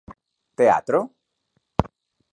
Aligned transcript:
Teatro? 0.57 0.99